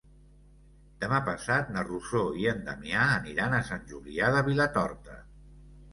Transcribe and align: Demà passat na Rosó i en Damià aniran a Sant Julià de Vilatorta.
Demà 1.03 1.19
passat 1.27 1.69
na 1.75 1.83
Rosó 1.89 2.23
i 2.45 2.49
en 2.53 2.65
Damià 2.69 3.03
aniran 3.21 3.57
a 3.59 3.63
Sant 3.71 3.87
Julià 3.93 4.35
de 4.37 4.43
Vilatorta. 4.53 5.21